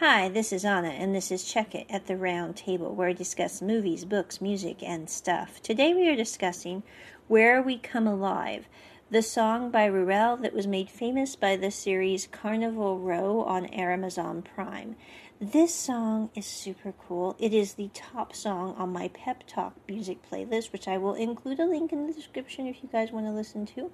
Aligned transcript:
Hi, 0.00 0.30
this 0.30 0.50
is 0.50 0.64
Anna, 0.64 0.88
and 0.88 1.14
this 1.14 1.30
is 1.30 1.44
Check 1.44 1.74
It 1.74 1.86
at 1.90 2.06
the 2.06 2.16
Round 2.16 2.56
Table, 2.56 2.94
where 2.94 3.10
I 3.10 3.12
discuss 3.12 3.60
movies, 3.60 4.06
books, 4.06 4.40
music, 4.40 4.82
and 4.82 5.10
stuff. 5.10 5.60
Today 5.60 5.92
we 5.92 6.08
are 6.08 6.16
discussing 6.16 6.82
Where 7.28 7.60
We 7.60 7.76
Come 7.76 8.06
Alive, 8.06 8.66
the 9.10 9.22
song 9.22 9.72
by 9.72 9.88
Ruelle 9.88 10.40
that 10.40 10.54
was 10.54 10.68
made 10.68 10.88
famous 10.88 11.34
by 11.34 11.56
the 11.56 11.72
series 11.72 12.28
Carnival 12.30 13.00
Row 13.00 13.42
on 13.42 13.66
Amazon 13.66 14.40
Prime. 14.40 14.94
This 15.42 15.74
song 15.74 16.28
is 16.34 16.44
super 16.44 16.92
cool. 16.92 17.34
It 17.38 17.54
is 17.54 17.72
the 17.72 17.88
top 17.94 18.36
song 18.36 18.74
on 18.76 18.92
my 18.92 19.08
Pep 19.08 19.44
Talk 19.46 19.72
music 19.88 20.18
playlist, 20.30 20.70
which 20.70 20.86
I 20.86 20.98
will 20.98 21.14
include 21.14 21.58
a 21.60 21.64
link 21.64 21.94
in 21.94 22.06
the 22.06 22.12
description 22.12 22.66
if 22.66 22.82
you 22.82 22.90
guys 22.92 23.10
want 23.10 23.24
to 23.24 23.32
listen 23.32 23.64
to. 23.74 23.90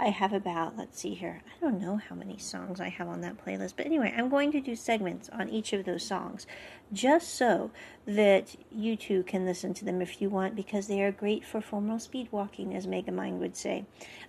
I 0.00 0.08
have 0.08 0.32
about, 0.32 0.78
let's 0.78 0.98
see 0.98 1.12
here, 1.12 1.42
I 1.46 1.60
don't 1.60 1.82
know 1.82 1.98
how 1.98 2.16
many 2.16 2.38
songs 2.38 2.80
I 2.80 2.88
have 2.88 3.08
on 3.08 3.20
that 3.20 3.44
playlist, 3.44 3.74
but 3.76 3.84
anyway, 3.84 4.14
I'm 4.16 4.30
going 4.30 4.50
to 4.52 4.60
do 4.62 4.74
segments 4.74 5.28
on 5.28 5.50
each 5.50 5.74
of 5.74 5.84
those 5.84 6.02
songs 6.02 6.46
just 6.90 7.34
so 7.34 7.72
that 8.06 8.56
you 8.72 8.96
too 8.96 9.22
can 9.24 9.44
listen 9.44 9.74
to 9.74 9.84
them 9.84 10.00
if 10.00 10.22
you 10.22 10.30
want 10.30 10.56
because 10.56 10.86
they 10.86 11.02
are 11.02 11.12
great 11.12 11.44
for 11.44 11.60
formal 11.60 11.98
speed 11.98 12.28
walking, 12.30 12.74
as 12.74 12.86
Megamind 12.86 13.38
would 13.38 13.54
say. 13.54 13.84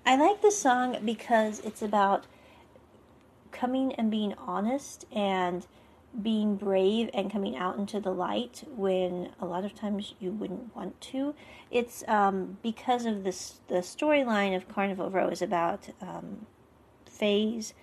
I 0.06 0.18
like 0.18 0.27
this 0.36 0.60
song 0.60 0.98
because 1.06 1.60
it's 1.60 1.82
about 1.82 2.26
coming 3.52 3.94
and 3.94 4.12
being 4.12 4.34
honest 4.38 5.06
and 5.12 5.66
being 6.22 6.56
brave 6.56 7.10
and 7.14 7.32
coming 7.32 7.56
out 7.56 7.78
into 7.78 8.00
the 8.00 8.12
light 8.12 8.64
when 8.76 9.30
a 9.40 9.46
lot 9.46 9.64
of 9.64 9.76
times 9.76 10.16
you 10.20 10.32
wouldn't 10.32 10.76
want 10.76 11.00
to. 11.02 11.36
It's 11.70 12.04
um, 12.08 12.58
because 12.64 13.06
of 13.06 13.24
this 13.24 13.62
the 13.68 13.76
storyline 13.76 14.56
of 14.56 14.68
Carnival 14.68 15.10
Row 15.10 15.28
is 15.28 15.42
about 15.42 15.90
um, 16.02 16.46
Faze 17.06 17.74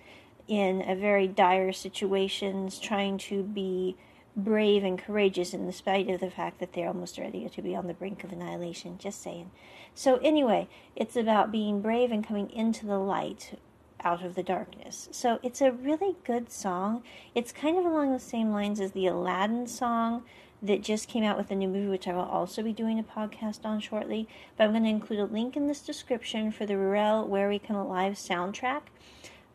in 0.47 0.83
a 0.87 0.95
very 0.95 1.27
dire 1.27 1.71
situations, 1.71 2.79
trying 2.79 3.17
to 3.17 3.43
be 3.43 3.95
brave 4.35 4.83
and 4.83 4.99
courageous 4.99 5.53
in 5.53 5.71
spite 5.71 6.09
of 6.09 6.19
the 6.19 6.29
fact 6.29 6.59
that 6.59 6.73
they're 6.73 6.87
almost 6.87 7.17
ready 7.17 7.47
to 7.47 7.61
be 7.61 7.75
on 7.75 7.87
the 7.87 7.93
brink 7.93 8.23
of 8.23 8.31
annihilation. 8.31 8.97
Just 8.97 9.21
saying. 9.21 9.51
So 9.93 10.17
anyway, 10.17 10.67
it's 10.95 11.15
about 11.15 11.51
being 11.51 11.81
brave 11.81 12.11
and 12.11 12.25
coming 12.25 12.49
into 12.49 12.85
the 12.85 12.99
light 12.99 13.57
out 14.03 14.23
of 14.23 14.35
the 14.35 14.43
darkness. 14.43 15.09
So 15.11 15.39
it's 15.41 15.61
a 15.61 15.71
really 15.71 16.15
good 16.25 16.51
song. 16.51 17.03
It's 17.33 17.51
kind 17.51 17.77
of 17.77 17.85
along 17.85 18.11
the 18.11 18.19
same 18.19 18.51
lines 18.51 18.79
as 18.79 18.91
the 18.91 19.07
Aladdin 19.07 19.67
song 19.67 20.23
that 20.61 20.81
just 20.81 21.07
came 21.07 21.23
out 21.23 21.37
with 21.37 21.51
a 21.51 21.55
new 21.55 21.67
movie, 21.67 21.87
which 21.87 22.07
I 22.07 22.13
will 22.13 22.21
also 22.21 22.61
be 22.61 22.73
doing 22.73 22.99
a 22.99 23.03
podcast 23.03 23.65
on 23.65 23.79
shortly. 23.79 24.27
But 24.57 24.65
I'm 24.65 24.71
going 24.71 24.83
to 24.83 24.89
include 24.89 25.19
a 25.19 25.25
link 25.25 25.55
in 25.55 25.67
this 25.67 25.81
description 25.81 26.51
for 26.51 26.65
the 26.65 26.75
Ruelle 26.75 27.27
Where 27.27 27.49
We 27.49 27.59
Come 27.59 27.75
Alive 27.75 28.13
soundtrack. 28.13 28.81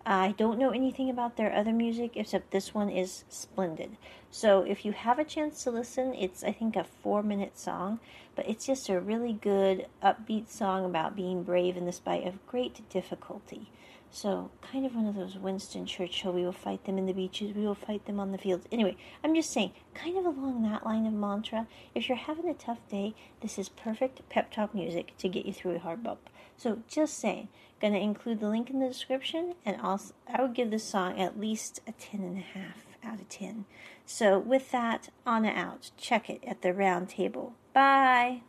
I 0.06 0.34
don't 0.38 0.58
know 0.58 0.70
anything 0.70 1.10
about 1.10 1.36
their 1.36 1.52
other 1.54 1.72
music 1.72 2.12
except 2.16 2.50
this 2.50 2.72
one 2.72 2.88
is 2.88 3.24
splendid. 3.28 3.96
So 4.30 4.62
if 4.62 4.84
you 4.84 4.92
have 4.92 5.18
a 5.18 5.24
chance 5.24 5.62
to 5.64 5.70
listen, 5.70 6.14
it's 6.14 6.42
I 6.42 6.52
think 6.52 6.74
a 6.74 6.84
four 6.84 7.22
minute 7.22 7.58
song, 7.58 8.00
but 8.34 8.48
it's 8.48 8.66
just 8.66 8.88
a 8.88 9.00
really 9.00 9.34
good 9.34 9.86
upbeat 10.02 10.48
song 10.48 10.84
about 10.84 11.16
being 11.16 11.42
brave 11.42 11.76
in 11.76 11.84
the 11.84 11.92
spite 11.92 12.26
of 12.26 12.46
great 12.46 12.88
difficulty. 12.88 13.68
So, 14.12 14.50
kind 14.61 14.84
of 14.84 14.97
one 14.97 15.06
of 15.06 15.14
those 15.14 15.36
Winston 15.39 15.86
Churchill, 15.86 16.33
we 16.33 16.44
will 16.44 16.53
fight 16.53 16.84
them 16.84 16.98
in 16.98 17.06
the 17.06 17.12
beaches, 17.12 17.55
we 17.55 17.64
will 17.64 17.77
fight 17.77 18.06
them 18.06 18.19
on 18.19 18.33
the 18.33 18.39
fields. 18.39 18.66
Anyway, 18.72 18.97
I'm 19.22 19.36
just 19.36 19.53
saying, 19.53 19.70
kind 19.94 20.19
of 20.19 20.27
along 20.27 20.62
that 20.64 20.84
line 20.84 21.06
of 21.06 21.12
mantra, 21.12 21.69
if 21.94 22.08
you're 22.08 22.19
having 22.19 22.48
a 22.48 22.55
tough 22.55 22.81
day, 22.88 23.14
this 23.41 23.56
is 23.56 23.69
perfect 23.69 24.28
pep 24.28 24.50
talk 24.50 24.75
music 24.75 25.16
to 25.19 25.28
get 25.28 25.47
you 25.47 25.53
through 25.53 25.77
a 25.77 25.78
hard 25.78 26.03
bump. 26.03 26.28
So, 26.56 26.83
just 26.88 27.19
saying, 27.19 27.48
gonna 27.81 27.98
include 27.98 28.41
the 28.41 28.48
link 28.48 28.69
in 28.69 28.81
the 28.81 28.88
description, 28.88 29.55
and 29.64 29.81
also, 29.81 30.12
I 30.27 30.42
would 30.42 30.55
give 30.55 30.72
this 30.72 30.84
song 30.84 31.20
at 31.20 31.38
least 31.38 31.81
a 31.86 31.92
10 31.92 32.20
and 32.20 32.38
a 32.38 32.58
half 32.58 32.84
out 33.05 33.20
of 33.20 33.28
10. 33.28 33.64
So, 34.05 34.41
with 34.41 34.72
that, 34.72 35.11
on 35.25 35.47
out. 35.47 35.92
Check 35.97 36.28
it 36.28 36.42
at 36.44 36.62
the 36.62 36.75
round 36.75 37.11
table. 37.11 37.55
Bye. 37.72 38.42